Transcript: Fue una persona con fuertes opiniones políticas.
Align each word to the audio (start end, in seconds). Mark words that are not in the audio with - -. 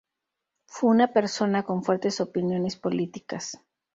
Fue 0.65 0.89
una 0.89 1.13
persona 1.13 1.61
con 1.61 1.83
fuertes 1.83 2.21
opiniones 2.21 2.75
políticas. 2.75 3.61